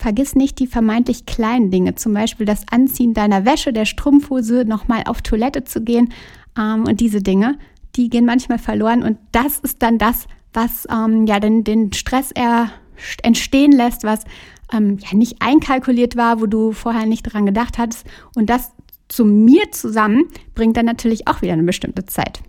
Vergiss 0.00 0.34
nicht 0.34 0.58
die 0.58 0.66
vermeintlich 0.66 1.26
kleinen 1.26 1.70
Dinge, 1.70 1.94
zum 1.94 2.14
Beispiel 2.14 2.46
das 2.46 2.64
Anziehen 2.70 3.12
deiner 3.12 3.44
Wäsche, 3.44 3.72
der 3.72 3.84
Strumpfhose, 3.84 4.64
nochmal 4.64 5.02
auf 5.06 5.20
Toilette 5.20 5.64
zu 5.64 5.82
gehen 5.82 6.12
ähm, 6.58 6.84
und 6.84 7.00
diese 7.00 7.20
Dinge, 7.20 7.58
die 7.96 8.08
gehen 8.08 8.24
manchmal 8.24 8.58
verloren 8.58 9.02
und 9.02 9.18
das 9.32 9.58
ist 9.58 9.82
dann 9.82 9.98
das, 9.98 10.26
was 10.52 10.86
ähm, 10.90 11.26
ja 11.26 11.38
den, 11.38 11.64
den 11.64 11.92
Stress 11.92 12.30
er, 12.32 12.70
entstehen 13.22 13.72
lässt, 13.72 14.04
was 14.04 14.24
ähm, 14.72 14.98
ja 14.98 15.16
nicht 15.16 15.36
einkalkuliert 15.40 16.16
war, 16.16 16.40
wo 16.40 16.46
du 16.46 16.72
vorher 16.72 17.06
nicht 17.06 17.22
dran 17.22 17.46
gedacht 17.46 17.78
hattest 17.78 18.06
und 18.34 18.50
das 18.50 18.72
zu 19.10 19.24
mir 19.24 19.70
zusammen 19.72 20.28
bringt 20.54 20.76
dann 20.76 20.86
natürlich 20.86 21.28
auch 21.28 21.42
wieder 21.42 21.52
eine 21.52 21.64
bestimmte 21.64 22.06
Zeit. 22.06 22.40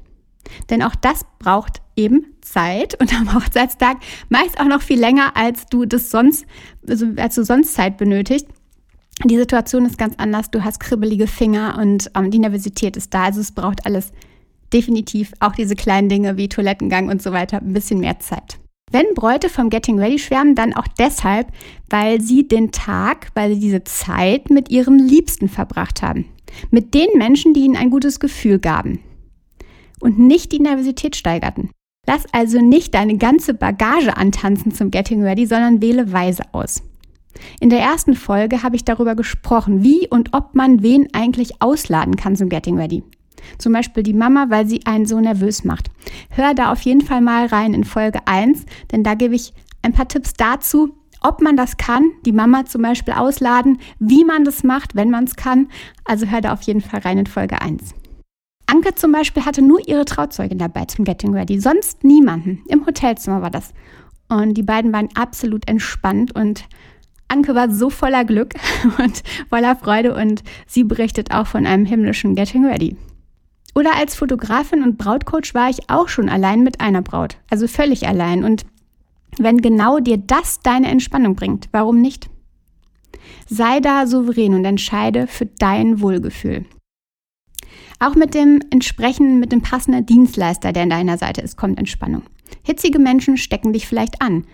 Denn 0.70 0.84
auch 0.84 0.96
das 0.96 1.26
braucht 1.40 1.82
eben 1.96 2.26
Zeit 2.42 3.00
und 3.00 3.14
am 3.14 3.34
Hochzeitstag 3.34 3.98
meist 4.30 4.60
auch 4.60 4.66
noch 4.66 4.82
viel 4.82 5.00
länger, 5.00 5.36
als 5.36 5.66
du 5.68 5.86
das 5.86 6.10
sonst, 6.10 6.46
also 6.88 7.08
als 7.18 7.36
du 7.36 7.44
sonst 7.44 7.74
Zeit 7.74 7.98
benötigst. 7.98 8.48
Die 9.26 9.38
Situation 9.38 9.86
ist 9.86 9.98
ganz 9.98 10.16
anders. 10.18 10.50
Du 10.50 10.64
hast 10.64 10.80
kribbelige 10.80 11.28
Finger 11.28 11.78
und 11.80 12.10
ähm, 12.16 12.32
die 12.32 12.40
Nervosität 12.40 12.98
ist 12.98 13.14
da. 13.14 13.26
Also 13.26 13.40
es 13.40 13.52
braucht 13.52 13.86
alles 13.86 14.12
definitiv 14.74 15.32
auch 15.40 15.54
diese 15.54 15.76
kleinen 15.76 16.10
Dinge 16.10 16.38
wie 16.38 16.50
Toilettengang 16.50 17.10
und 17.10 17.22
so 17.22 17.32
weiter 17.32 17.58
ein 17.58 17.74
bisschen 17.74 18.00
mehr 18.00 18.20
Zeit. 18.20 18.58
Wenn 18.92 19.14
Bräute 19.14 19.50
vom 19.50 19.70
Getting 19.70 20.00
Ready 20.00 20.20
schwärmen, 20.20 20.56
dann 20.56 20.74
auch 20.74 20.88
deshalb, 21.00 21.48
weil 21.90 22.20
sie 22.20 22.48
den 22.48 22.72
Tag, 22.72 23.28
weil 23.36 23.54
sie 23.54 23.60
diese 23.60 23.84
Zeit 23.84 24.50
mit 24.50 24.70
ihren 24.70 25.00
Liebsten 25.00 25.48
verbracht 25.48 26.02
haben. 26.02 26.26
Mit 26.70 26.94
den 26.94 27.18
Menschen, 27.18 27.54
die 27.54 27.62
ihnen 27.62 27.78
ein 27.78 27.90
gutes 27.90 28.20
Gefühl 28.20 28.60
gaben 28.60 29.00
und 30.00 30.20
nicht 30.20 30.52
die 30.52 30.60
Nervosität 30.60 31.16
steigerten. 31.16 31.70
Lass 32.08 32.26
also 32.34 32.60
nicht 32.60 32.96
deine 32.96 33.18
ganze 33.18 33.54
Bagage 33.54 34.18
antanzen 34.18 34.74
zum 34.74 34.90
Getting 34.92 35.24
Ready, 35.24 35.46
sondern 35.46 35.82
wähle 35.82 36.12
weise 36.12 36.44
aus. 36.52 36.82
In 37.60 37.70
der 37.70 37.80
ersten 37.80 38.16
Folge 38.16 38.64
habe 38.64 38.76
ich 38.76 38.84
darüber 38.84 39.16
gesprochen, 39.16 39.84
wie 39.84 40.08
und 40.08 40.34
ob 40.34 40.56
man 40.56 40.82
wen 40.84 41.08
eigentlich 41.14 41.62
ausladen 41.62 42.16
kann 42.16 42.36
zum 42.36 42.50
Getting 42.50 42.78
Ready. 42.78 43.04
Zum 43.58 43.74
Beispiel 43.74 44.04
die 44.04 44.14
Mama, 44.14 44.48
weil 44.50 44.68
sie 44.68 44.86
einen 44.86 45.06
so 45.06 45.20
nervös 45.20 45.64
macht. 45.64 45.90
Hör 46.30 46.54
da 46.54 46.72
auf 46.72 46.82
jeden 46.82 47.02
Fall 47.02 47.22
mal 47.22 47.48
rein 47.48 47.74
in 47.74 47.84
Folge 47.84 48.20
1, 48.26 48.66
denn 48.92 49.04
da 49.04 49.16
gebe 49.16 49.36
ich 49.36 49.54
ein 49.82 49.94
paar 49.94 50.08
Tipps 50.08 50.34
dazu, 50.34 50.94
ob 51.22 51.42
man 51.42 51.56
das 51.56 51.78
kann, 51.78 52.12
die 52.26 52.32
Mama 52.32 52.66
zum 52.66 52.82
Beispiel 52.82 53.14
ausladen, 53.14 53.80
wie 54.00 54.26
man 54.26 54.44
das 54.44 54.64
macht, 54.64 54.96
wenn 54.96 55.10
man 55.10 55.24
es 55.26 55.36
kann. 55.36 55.70
Also 56.04 56.26
hör 56.26 56.42
da 56.42 56.54
auf 56.54 56.64
jeden 56.64 56.82
Fall 56.82 57.02
rein 57.02 57.20
in 57.20 57.28
Folge 57.28 57.62
1. 57.62 57.94
Anke 58.66 58.96
zum 58.96 59.12
Beispiel 59.12 59.46
hatte 59.46 59.62
nur 59.62 59.88
ihre 59.88 60.06
Trauzeugin 60.06 60.58
dabei 60.58 60.86
zum 60.86 61.06
Getting 61.06 61.34
Ready, 61.34 61.60
sonst 61.60 62.04
niemanden. 62.04 62.64
Im 62.68 62.86
Hotelzimmer 62.86 63.42
war 63.42 63.52
das. 63.52 63.74
Und 64.30 64.54
die 64.54 64.64
beiden 64.64 64.94
waren 64.94 65.10
absolut 65.14 65.68
entspannt 65.68 66.34
und 66.34 66.66
Anke 67.28 67.54
war 67.54 67.70
so 67.70 67.90
voller 67.90 68.26
Glück 68.26 68.54
und 68.98 69.24
voller 69.50 69.76
Freude 69.76 70.16
und 70.16 70.44
sie 70.68 70.84
berichtet 70.84 71.32
auch 71.32 71.48
von 71.48 71.66
einem 71.66 71.86
himmlischen 71.86 72.36
Getting 72.36 72.66
Ready. 72.66 72.96
Oder 73.76 73.96
als 73.96 74.16
Fotografin 74.16 74.84
und 74.84 74.98
Brautcoach 74.98 75.54
war 75.54 75.70
ich 75.70 75.90
auch 75.90 76.10
schon 76.10 76.30
allein 76.30 76.64
mit 76.64 76.82
einer 76.82 77.02
Braut, 77.02 77.38
also 77.50 77.68
völlig 77.68 78.08
allein. 78.08 78.44
Und 78.44 78.66
wenn 79.38 79.62
genau 79.62 80.00
dir 80.00 80.18
das 80.18 80.60
deine 80.60 80.90
Entspannung 80.90 81.36
bringt, 81.36 81.70
warum 81.72 82.02
nicht? 82.02 82.30
Sei 83.48 83.80
da 83.80 84.08
souverän 84.08 84.54
und 84.54 84.66
entscheide 84.66 85.28
für 85.28 85.46
dein 85.46 86.02
Wohlgefühl. 86.02 86.66
Auch 88.00 88.16
mit 88.16 88.34
dem 88.34 88.60
entsprechenden, 88.72 89.40
mit 89.40 89.52
dem 89.52 89.62
passenden 89.62 90.06
Dienstleister, 90.06 90.74
der 90.74 90.84
an 90.84 90.90
deiner 90.90 91.18
Seite 91.18 91.42
ist, 91.42 91.56
kommt 91.56 91.78
Entspannung. 91.78 92.24
Hitzige 92.64 93.00
Menschen 93.00 93.38
stecken 93.38 93.74
dich 93.74 93.88
vielleicht 93.88 94.22
an. 94.22 94.46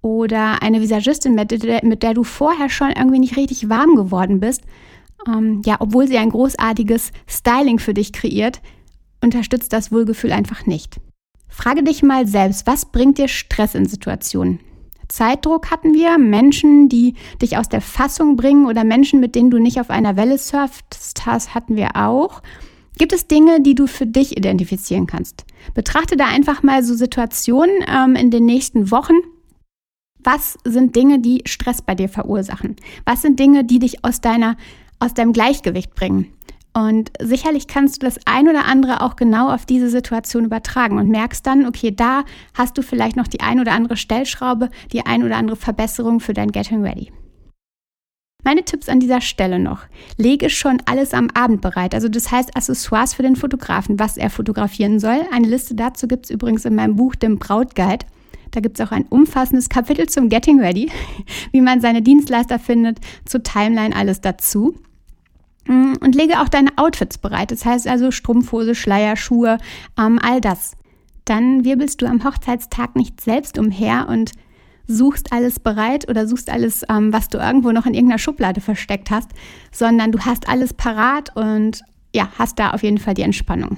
Oder 0.00 0.62
eine 0.62 0.80
Visagistin, 0.80 1.34
mit 1.34 1.50
der, 1.50 1.84
mit 1.84 2.02
der 2.02 2.14
du 2.14 2.24
vorher 2.24 2.68
schon 2.68 2.90
irgendwie 2.90 3.18
nicht 3.18 3.36
richtig 3.36 3.68
warm 3.68 3.94
geworden 3.94 4.40
bist, 4.40 4.62
ähm, 5.26 5.62
ja, 5.64 5.76
obwohl 5.80 6.06
sie 6.06 6.18
ein 6.18 6.30
großartiges 6.30 7.12
Styling 7.26 7.78
für 7.78 7.94
dich 7.94 8.12
kreiert, 8.12 8.60
unterstützt 9.22 9.72
das 9.72 9.90
Wohlgefühl 9.92 10.32
einfach 10.32 10.66
nicht. 10.66 11.00
Frage 11.48 11.82
dich 11.82 12.02
mal 12.02 12.26
selbst, 12.26 12.66
was 12.66 12.86
bringt 12.86 13.18
dir 13.18 13.28
Stress 13.28 13.74
in 13.74 13.86
Situationen? 13.86 14.60
Zeitdruck 15.08 15.70
hatten 15.70 15.94
wir, 15.94 16.18
Menschen, 16.18 16.88
die 16.88 17.14
dich 17.40 17.56
aus 17.56 17.68
der 17.68 17.80
Fassung 17.80 18.36
bringen 18.36 18.66
oder 18.66 18.84
Menschen, 18.84 19.20
mit 19.20 19.34
denen 19.34 19.50
du 19.50 19.58
nicht 19.58 19.80
auf 19.80 19.90
einer 19.90 20.16
Welle 20.16 20.38
surfst, 20.38 21.26
hatten 21.26 21.76
wir 21.76 21.96
auch. 21.96 22.42
Gibt 22.98 23.12
es 23.12 23.26
Dinge, 23.26 23.60
die 23.60 23.74
du 23.74 23.86
für 23.86 24.06
dich 24.06 24.36
identifizieren 24.36 25.06
kannst? 25.06 25.44
Betrachte 25.74 26.16
da 26.16 26.26
einfach 26.26 26.62
mal 26.62 26.82
so 26.82 26.94
Situationen 26.94 27.84
ähm, 27.88 28.16
in 28.16 28.30
den 28.30 28.44
nächsten 28.44 28.90
Wochen. 28.90 29.14
Was 30.18 30.58
sind 30.64 30.96
Dinge, 30.96 31.20
die 31.20 31.42
Stress 31.46 31.80
bei 31.80 31.94
dir 31.94 32.08
verursachen? 32.08 32.76
Was 33.06 33.22
sind 33.22 33.38
Dinge, 33.38 33.64
die 33.64 33.78
dich 33.78 34.04
aus 34.04 34.20
deiner 34.20 34.56
aus 34.98 35.14
deinem 35.14 35.32
Gleichgewicht 35.32 35.94
bringen? 35.94 36.32
Und 36.78 37.10
sicherlich 37.20 37.66
kannst 37.66 38.00
du 38.00 38.06
das 38.06 38.20
ein 38.24 38.48
oder 38.48 38.64
andere 38.64 39.00
auch 39.00 39.16
genau 39.16 39.52
auf 39.52 39.66
diese 39.66 39.90
Situation 39.90 40.44
übertragen 40.44 40.96
und 40.96 41.08
merkst 41.08 41.44
dann, 41.44 41.66
okay, 41.66 41.90
da 41.90 42.22
hast 42.54 42.78
du 42.78 42.82
vielleicht 42.82 43.16
noch 43.16 43.26
die 43.26 43.40
ein 43.40 43.58
oder 43.58 43.72
andere 43.72 43.96
Stellschraube, 43.96 44.70
die 44.92 45.04
ein 45.04 45.24
oder 45.24 45.36
andere 45.36 45.56
Verbesserung 45.56 46.20
für 46.20 46.34
dein 46.34 46.52
Getting 46.52 46.84
Ready. 46.84 47.10
Meine 48.44 48.64
Tipps 48.64 48.88
an 48.88 49.00
dieser 49.00 49.20
Stelle 49.20 49.58
noch. 49.58 49.86
Lege 50.18 50.50
schon 50.50 50.80
alles 50.86 51.14
am 51.14 51.30
Abend 51.34 51.62
bereit. 51.62 51.96
Also 51.96 52.08
das 52.08 52.30
heißt 52.30 52.56
Accessoires 52.56 53.12
für 53.12 53.24
den 53.24 53.34
Fotografen, 53.34 53.98
was 53.98 54.16
er 54.16 54.30
fotografieren 54.30 55.00
soll. 55.00 55.22
Eine 55.32 55.48
Liste 55.48 55.74
dazu 55.74 56.06
gibt 56.06 56.26
es 56.26 56.30
übrigens 56.30 56.64
in 56.64 56.76
meinem 56.76 56.94
Buch, 56.94 57.16
dem 57.16 57.40
Brautguide. 57.40 58.06
Da 58.52 58.60
gibt 58.60 58.78
es 58.78 58.86
auch 58.86 58.92
ein 58.92 59.06
umfassendes 59.06 59.68
Kapitel 59.68 60.08
zum 60.08 60.28
Getting 60.28 60.60
Ready, 60.60 60.92
wie 61.50 61.60
man 61.60 61.80
seine 61.80 62.02
Dienstleister 62.02 62.60
findet, 62.60 63.00
zur 63.24 63.42
Timeline 63.42 63.96
alles 63.96 64.20
dazu. 64.20 64.76
Mm, 65.68 65.94
und 66.00 66.14
lege 66.14 66.40
auch 66.40 66.48
deine 66.48 66.70
Outfits 66.76 67.18
bereit. 67.18 67.52
Das 67.52 67.64
heißt 67.64 67.86
also 67.86 68.10
Strumpfhose, 68.10 68.74
Schleier, 68.74 69.16
Schuhe, 69.16 69.58
ähm, 69.98 70.18
all 70.20 70.40
das. 70.40 70.72
Dann 71.24 71.64
wirbelst 71.64 72.02
du 72.02 72.06
am 72.06 72.24
Hochzeitstag 72.24 72.96
nicht 72.96 73.20
selbst 73.20 73.58
umher 73.58 74.08
und 74.08 74.32
suchst 74.86 75.32
alles 75.32 75.60
bereit 75.60 76.08
oder 76.08 76.26
suchst 76.26 76.48
alles, 76.48 76.82
ähm, 76.88 77.12
was 77.12 77.28
du 77.28 77.36
irgendwo 77.36 77.70
noch 77.70 77.84
in 77.84 77.92
irgendeiner 77.92 78.18
Schublade 78.18 78.62
versteckt 78.62 79.10
hast, 79.10 79.30
sondern 79.70 80.10
du 80.10 80.20
hast 80.20 80.48
alles 80.48 80.72
parat 80.72 81.36
und 81.36 81.82
ja, 82.14 82.30
hast 82.38 82.58
da 82.58 82.70
auf 82.70 82.82
jeden 82.82 82.96
Fall 82.96 83.12
die 83.12 83.22
Entspannung. 83.22 83.76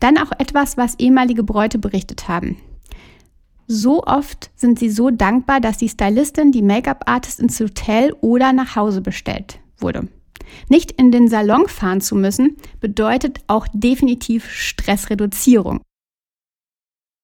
Dann 0.00 0.16
auch 0.16 0.30
etwas, 0.38 0.76
was 0.76 0.94
ehemalige 1.00 1.42
Bräute 1.42 1.80
berichtet 1.80 2.28
haben. 2.28 2.56
So 3.66 4.04
oft 4.04 4.52
sind 4.54 4.78
sie 4.78 4.90
so 4.90 5.10
dankbar, 5.10 5.60
dass 5.60 5.76
die 5.76 5.88
Stylistin 5.88 6.52
die 6.52 6.62
Make-up-Artist 6.62 7.40
ins 7.40 7.58
Hotel 7.58 8.14
oder 8.20 8.52
nach 8.52 8.76
Hause 8.76 9.00
bestellt 9.00 9.58
wurde. 9.78 10.06
Nicht 10.68 10.92
in 10.92 11.10
den 11.10 11.28
Salon 11.28 11.68
fahren 11.68 12.00
zu 12.00 12.14
müssen, 12.14 12.56
bedeutet 12.80 13.40
auch 13.46 13.66
definitiv 13.72 14.50
Stressreduzierung. 14.50 15.80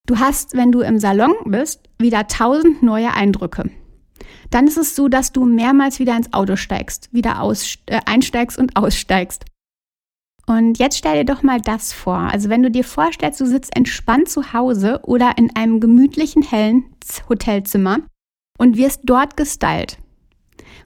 Du 0.06 0.18
hast, 0.18 0.54
wenn 0.54 0.70
du 0.70 0.80
im 0.80 0.98
Salon 0.98 1.34
bist, 1.46 1.88
wieder 1.98 2.26
tausend 2.26 2.82
neue 2.82 3.12
Eindrücke. 3.14 3.70
Dann 4.50 4.66
ist 4.66 4.76
es 4.76 4.94
so, 4.94 5.08
dass 5.08 5.32
du 5.32 5.44
mehrmals 5.44 5.98
wieder 5.98 6.16
ins 6.16 6.32
Auto 6.32 6.56
steigst, 6.56 7.08
wieder 7.12 7.40
aus, 7.40 7.78
äh, 7.86 8.00
einsteigst 8.04 8.58
und 8.58 8.76
aussteigst. 8.76 9.44
Und 10.46 10.78
jetzt 10.78 10.98
stell 10.98 11.24
dir 11.24 11.34
doch 11.34 11.42
mal 11.42 11.60
das 11.60 11.92
vor. 11.92 12.18
Also 12.18 12.50
wenn 12.50 12.62
du 12.62 12.70
dir 12.70 12.84
vorstellst, 12.84 13.40
du 13.40 13.46
sitzt 13.46 13.74
entspannt 13.74 14.28
zu 14.28 14.52
Hause 14.52 15.00
oder 15.04 15.38
in 15.38 15.56
einem 15.56 15.80
gemütlichen, 15.80 16.42
hellen 16.42 16.84
Hotelzimmer 17.28 18.00
und 18.58 18.76
wirst 18.76 19.00
dort 19.04 19.36
gestylt. 19.36 19.98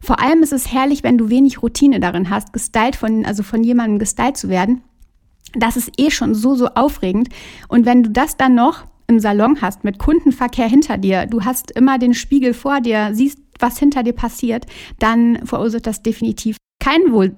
Vor 0.01 0.21
allem 0.21 0.43
ist 0.43 0.53
es 0.53 0.73
herrlich, 0.73 1.03
wenn 1.03 1.19
du 1.19 1.31
wenig 1.31 1.63
Routine 1.63 2.01
darin 2.01 2.31
hast, 2.31 2.53
gestylt 2.53 2.97
von, 2.97 3.25
also 3.25 3.43
von 3.43 3.63
jemandem 3.63 3.99
gestylt 3.99 4.37
zu 4.37 4.49
werden. 4.49 4.83
Das 5.55 5.77
ist 5.77 5.93
eh 5.99 6.11
schon 6.11 6.35
so, 6.35 6.55
so 6.55 6.69
aufregend. 6.69 7.29
Und 7.69 7.87
wenn 7.87 8.03
du 8.03 8.11
das 8.11 8.37
dann 8.37 8.55
noch 8.55 8.85
im 9.07 9.21
Salon 9.21 9.63
hast 9.63 9.85
mit 9.85 9.99
Kundenverkehr 9.99 10.69
hinter 10.69 10.99
dir, 10.99 11.27
du 11.27 11.45
hast 11.45 11.71
immer 11.71 11.99
den 11.99 12.15
Spiegel 12.15 12.53
vor 12.53 12.81
dir, 12.81 13.11
siehst, 13.13 13.39
was 13.59 13.79
hinter 13.79 14.03
dir 14.03 14.13
passiert, 14.13 14.67
dann 14.99 15.45
verursacht 15.45 15.87
das 15.87 16.03
definitiv 16.03 16.57
kein, 16.81 17.13
Wohl, 17.13 17.35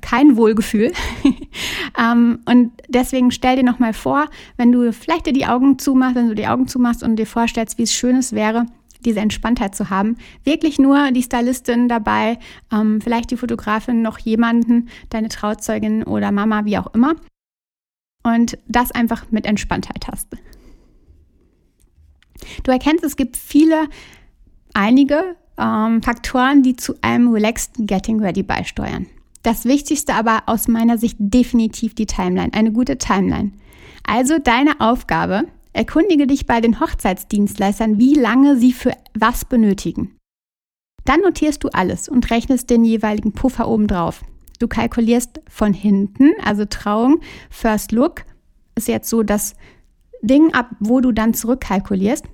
kein 0.00 0.36
Wohlgefühl. 0.36 0.92
ähm, 1.98 2.40
und 2.46 2.72
deswegen 2.88 3.30
stell 3.30 3.56
dir 3.56 3.62
nochmal 3.62 3.92
vor, 3.92 4.26
wenn 4.56 4.72
du 4.72 4.92
vielleicht 4.92 5.26
dir 5.26 5.32
die 5.32 5.46
Augen 5.46 5.78
zumachst, 5.78 6.16
wenn 6.16 6.28
du 6.28 6.34
die 6.34 6.48
Augen 6.48 6.66
zumachst 6.66 7.02
und 7.02 7.16
dir 7.16 7.26
vorstellst, 7.26 7.78
wie 7.78 7.84
es 7.84 7.92
schön 7.92 8.16
es 8.16 8.32
wäre, 8.32 8.66
diese 9.02 9.20
Entspanntheit 9.20 9.74
zu 9.74 9.90
haben. 9.90 10.16
Wirklich 10.44 10.78
nur 10.78 11.10
die 11.12 11.22
Stylistin 11.22 11.88
dabei, 11.88 12.38
ähm, 12.72 13.00
vielleicht 13.00 13.30
die 13.30 13.36
Fotografin, 13.36 14.02
noch 14.02 14.18
jemanden, 14.18 14.88
deine 15.10 15.28
Trauzeugin 15.28 16.04
oder 16.04 16.32
Mama, 16.32 16.64
wie 16.64 16.78
auch 16.78 16.92
immer. 16.94 17.14
Und 18.22 18.58
das 18.68 18.92
einfach 18.92 19.30
mit 19.30 19.46
Entspanntheit 19.46 20.06
hast. 20.10 20.28
Du 22.62 22.70
erkennst, 22.70 23.04
es 23.04 23.16
gibt 23.16 23.36
viele, 23.36 23.88
einige 24.74 25.36
ähm, 25.58 26.02
Faktoren, 26.02 26.62
die 26.62 26.76
zu 26.76 26.94
einem 27.02 27.32
relaxed 27.32 27.72
Getting 27.78 28.20
Ready 28.20 28.42
beisteuern. 28.42 29.06
Das 29.42 29.64
Wichtigste 29.64 30.14
aber 30.14 30.44
aus 30.46 30.68
meiner 30.68 30.98
Sicht 30.98 31.16
definitiv 31.18 31.94
die 31.94 32.06
Timeline, 32.06 32.52
eine 32.54 32.72
gute 32.72 32.98
Timeline. 32.98 33.52
Also 34.04 34.38
deine 34.38 34.80
Aufgabe 34.80 35.44
Erkundige 35.72 36.26
dich 36.26 36.46
bei 36.46 36.60
den 36.60 36.80
Hochzeitsdienstleistern, 36.80 37.98
wie 37.98 38.14
lange 38.14 38.56
sie 38.56 38.72
für 38.72 38.92
was 39.14 39.44
benötigen. 39.44 40.16
Dann 41.04 41.20
notierst 41.20 41.64
du 41.64 41.68
alles 41.68 42.08
und 42.08 42.30
rechnest 42.30 42.70
den 42.70 42.84
jeweiligen 42.84 43.32
Puffer 43.32 43.68
obendrauf. 43.68 44.22
Du 44.58 44.68
kalkulierst 44.68 45.40
von 45.48 45.72
hinten, 45.72 46.30
also 46.44 46.64
Trauung, 46.66 47.20
First 47.50 47.90
Look 47.90 48.24
ist 48.76 48.88
jetzt 48.88 49.08
so 49.08 49.22
das 49.22 49.54
Ding 50.22 50.54
ab, 50.54 50.70
wo 50.78 51.00
du 51.00 51.10
dann 51.10 51.34
zurückkalkulierst. 51.34 52.26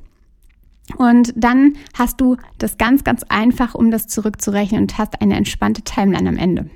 Und 0.97 1.33
dann 1.37 1.77
hast 1.95 2.21
du 2.21 2.37
das 2.59 2.77
ganz, 2.77 3.05
ganz 3.05 3.23
einfach, 3.29 3.75
um 3.75 3.91
das 3.91 4.07
zurückzurechnen 4.07 4.83
und 4.83 4.99
hast 4.99 5.21
eine 5.21 5.37
entspannte 5.37 5.83
Timeline 5.83 6.29
am 6.29 6.37
Ende. 6.37 6.71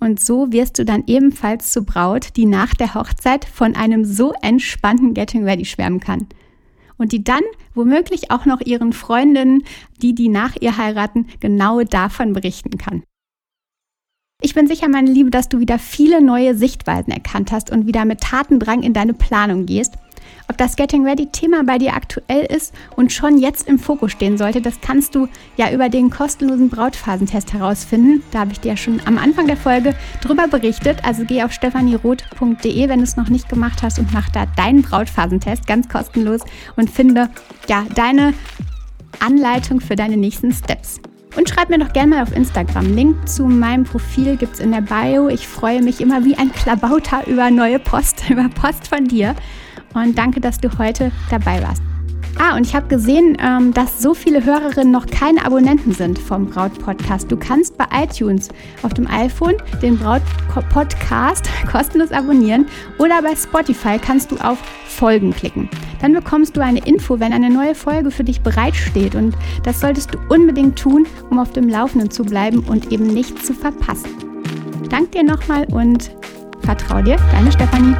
Und 0.00 0.20
so 0.20 0.52
wirst 0.52 0.78
du 0.78 0.84
dann 0.84 1.04
ebenfalls 1.06 1.72
zur 1.72 1.84
Braut, 1.84 2.36
die 2.36 2.46
nach 2.46 2.74
der 2.74 2.94
Hochzeit 2.94 3.44
von 3.44 3.74
einem 3.74 4.04
so 4.04 4.32
entspannten 4.42 5.14
Getting 5.14 5.44
Ready 5.44 5.64
schwärmen 5.64 6.00
kann. 6.00 6.28
Und 6.96 7.12
die 7.12 7.24
dann 7.24 7.42
womöglich 7.74 8.30
auch 8.30 8.44
noch 8.44 8.60
ihren 8.60 8.92
Freundinnen, 8.92 9.64
die 10.02 10.14
die 10.14 10.28
nach 10.28 10.56
ihr 10.60 10.76
heiraten, 10.76 11.26
genau 11.40 11.82
davon 11.82 12.32
berichten 12.32 12.78
kann. 12.78 13.02
Ich 14.40 14.54
bin 14.54 14.68
sicher, 14.68 14.88
meine 14.88 15.10
Liebe, 15.10 15.30
dass 15.30 15.48
du 15.48 15.58
wieder 15.58 15.80
viele 15.80 16.22
neue 16.22 16.54
Sichtweisen 16.54 17.12
erkannt 17.12 17.50
hast 17.50 17.70
und 17.70 17.86
wieder 17.86 18.04
mit 18.04 18.20
Tatendrang 18.20 18.82
in 18.82 18.92
deine 18.92 19.14
Planung 19.14 19.66
gehst 19.66 19.94
ob 20.48 20.56
das 20.56 20.76
Getting 20.76 21.04
Ready 21.04 21.26
Thema 21.26 21.62
bei 21.64 21.78
dir 21.78 21.94
aktuell 21.94 22.44
ist 22.44 22.74
und 22.96 23.12
schon 23.12 23.38
jetzt 23.38 23.68
im 23.68 23.78
Fokus 23.78 24.12
stehen 24.12 24.38
sollte, 24.38 24.60
das 24.60 24.80
kannst 24.80 25.14
du 25.14 25.28
ja 25.56 25.70
über 25.70 25.88
den 25.88 26.10
kostenlosen 26.10 26.70
Brautphasentest 26.70 27.52
herausfinden. 27.52 28.22
Da 28.30 28.40
habe 28.40 28.52
ich 28.52 28.60
dir 28.60 28.70
ja 28.70 28.76
schon 28.76 29.00
am 29.04 29.18
Anfang 29.18 29.46
der 29.46 29.56
Folge 29.56 29.94
drüber 30.20 30.48
berichtet. 30.48 31.04
Also 31.04 31.24
geh 31.24 31.42
auf 31.42 31.52
stephanieroth.de, 31.52 32.88
wenn 32.88 32.98
du 32.98 33.04
es 33.04 33.16
noch 33.16 33.28
nicht 33.28 33.48
gemacht 33.48 33.82
hast 33.82 33.98
und 33.98 34.12
mach 34.12 34.30
da 34.30 34.46
deinen 34.56 34.82
Brautphasentest 34.82 35.66
ganz 35.66 35.88
kostenlos 35.88 36.40
und 36.76 36.90
finde 36.90 37.28
ja 37.68 37.84
deine 37.94 38.34
Anleitung 39.20 39.80
für 39.80 39.96
deine 39.96 40.16
nächsten 40.16 40.52
Steps. 40.52 41.00
Und 41.36 41.48
schreib 41.48 41.68
mir 41.68 41.78
doch 41.78 41.92
gerne 41.92 42.16
mal 42.16 42.22
auf 42.22 42.34
Instagram. 42.34 42.94
Link 42.94 43.28
zu 43.28 43.44
meinem 43.44 43.84
Profil 43.84 44.36
gibt 44.36 44.54
es 44.54 44.60
in 44.60 44.72
der 44.72 44.80
Bio. 44.80 45.28
Ich 45.28 45.46
freue 45.46 45.82
mich 45.82 46.00
immer 46.00 46.24
wie 46.24 46.36
ein 46.36 46.52
Klabauter 46.52 47.26
über 47.26 47.50
neue 47.50 47.78
Post, 47.78 48.24
über 48.28 48.48
Post 48.48 48.88
von 48.88 49.04
dir. 49.04 49.36
Und 49.94 50.16
danke, 50.16 50.40
dass 50.40 50.58
du 50.58 50.78
heute 50.78 51.10
dabei 51.30 51.62
warst. 51.62 51.82
Ah, 52.38 52.56
und 52.56 52.64
ich 52.64 52.74
habe 52.74 52.86
gesehen, 52.86 53.36
ähm, 53.40 53.74
dass 53.74 54.00
so 54.00 54.14
viele 54.14 54.44
Hörerinnen 54.44 54.92
noch 54.92 55.06
keine 55.06 55.44
Abonnenten 55.44 55.92
sind 55.92 56.18
vom 56.18 56.46
Braut-Podcast. 56.46 57.30
Du 57.30 57.36
kannst 57.36 57.76
bei 57.76 57.84
iTunes 57.92 58.48
auf 58.82 58.94
dem 58.94 59.08
iPhone 59.08 59.56
den 59.82 59.98
Braut-Podcast 59.98 61.48
kostenlos 61.70 62.12
abonnieren 62.12 62.66
oder 62.98 63.22
bei 63.22 63.34
Spotify 63.34 63.98
kannst 63.98 64.30
du 64.30 64.36
auf 64.36 64.58
Folgen 64.86 65.32
klicken. 65.32 65.68
Dann 66.00 66.12
bekommst 66.12 66.56
du 66.56 66.60
eine 66.62 66.84
Info, 66.86 67.18
wenn 67.18 67.32
eine 67.32 67.50
neue 67.50 67.74
Folge 67.74 68.12
für 68.12 68.24
dich 68.24 68.40
bereitsteht. 68.40 69.16
Und 69.16 69.36
das 69.64 69.80
solltest 69.80 70.14
du 70.14 70.18
unbedingt 70.28 70.78
tun, 70.78 71.06
um 71.30 71.40
auf 71.40 71.52
dem 71.52 71.68
Laufenden 71.68 72.10
zu 72.10 72.24
bleiben 72.24 72.60
und 72.60 72.92
eben 72.92 73.08
nichts 73.08 73.46
zu 73.46 73.52
verpassen. 73.52 74.10
Dank 74.88 75.10
dir 75.12 75.24
nochmal 75.24 75.66
und 75.72 76.12
vertrau 76.62 77.02
dir, 77.02 77.16
deine 77.32 77.50
Stefanie. 77.50 77.96